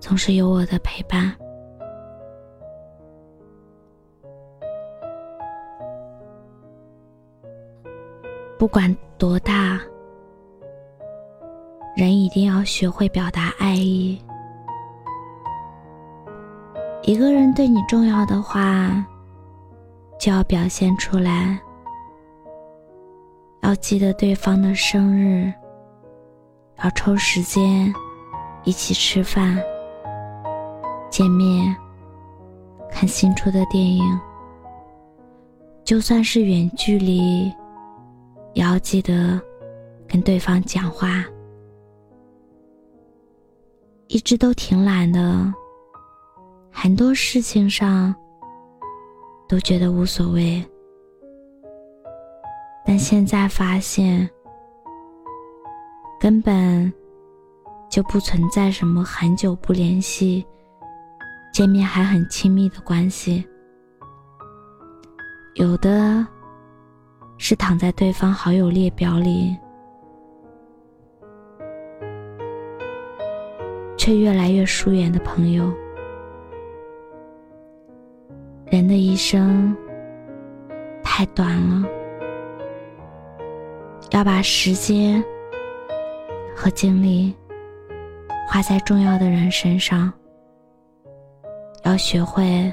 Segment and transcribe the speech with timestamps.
[0.00, 1.34] 总是有我的陪伴。
[8.58, 9.80] 不管多大，
[11.96, 14.20] 人一定要学会表达爱意。
[17.02, 19.06] 一个人对你重要的话，
[20.18, 21.58] 就要表现出来。
[23.62, 25.52] 要记得对方的生日，
[26.82, 27.92] 要抽时间
[28.64, 29.56] 一起吃饭。
[31.10, 31.74] 见面，
[32.90, 34.04] 看新出的电影，
[35.84, 37.46] 就算是远距离，
[38.54, 39.40] 也要记得
[40.06, 41.24] 跟对方讲话。
[44.06, 45.52] 一直都挺懒的，
[46.70, 48.14] 很多事情上
[49.46, 50.64] 都觉得无所谓，
[52.86, 54.28] 但现在发现，
[56.18, 56.90] 根本
[57.90, 60.46] 就不存在什么很久不联系。
[61.58, 63.44] 见面还很亲密的关系，
[65.54, 66.24] 有的
[67.36, 69.56] 是躺在对方好友列表里，
[73.96, 75.68] 却越来越疏远的朋友。
[78.66, 79.76] 人的一生
[81.02, 81.88] 太短了，
[84.12, 85.20] 要把时间
[86.54, 87.34] 和精力
[88.46, 90.12] 花在重要的人身上。
[91.98, 92.72] 学会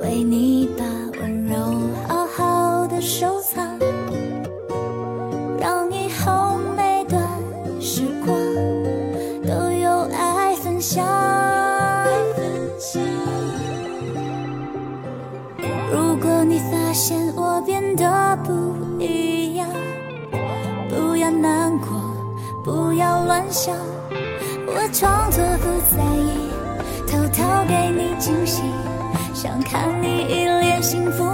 [0.00, 0.84] 为你把
[1.20, 1.56] 温柔
[2.08, 3.78] 好好的收藏，
[5.60, 7.22] 让以后每段
[7.80, 8.36] 时光
[9.46, 11.04] 都有爱分享。
[15.90, 18.52] 如果你发现我变得不
[19.02, 19.68] 一样。
[20.88, 21.88] 不要难过，
[22.64, 23.74] 不要乱想，
[24.66, 26.45] 我装作不在意，
[27.16, 28.60] 偷偷给你惊喜，
[29.32, 31.24] 想看你一脸幸福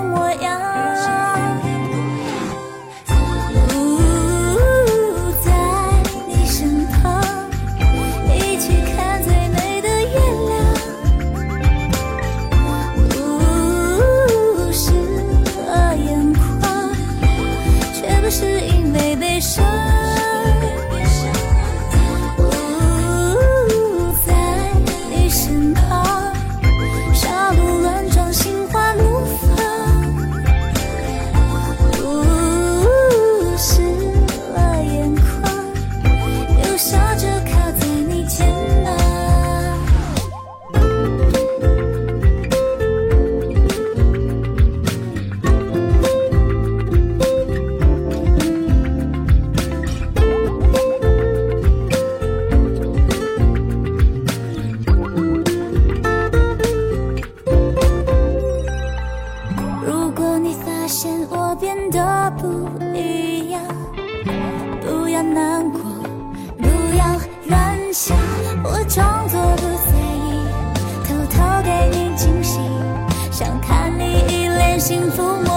[67.93, 68.17] 想，
[68.65, 70.49] 我装作不在意，
[71.05, 72.59] 偷偷给你惊喜，
[73.31, 75.52] 想看你一脸幸福吗？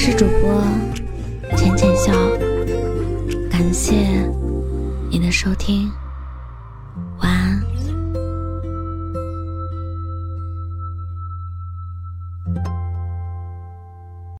[0.00, 0.62] 是主播
[1.56, 2.12] 浅浅笑，
[3.50, 3.96] 感谢
[5.10, 5.90] 你的收听。